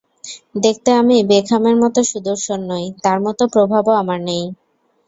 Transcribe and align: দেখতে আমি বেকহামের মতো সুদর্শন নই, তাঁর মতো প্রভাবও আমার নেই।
দেখতে 0.63 0.89
আমি 0.93 1.17
বেকহামের 1.29 1.75
মতো 1.83 1.99
সুদর্শন 2.11 2.59
নই, 2.71 2.85
তাঁর 3.03 3.17
মতো 3.25 3.43
প্রভাবও 3.53 3.93
আমার 4.01 4.19
নেই। 4.27 4.43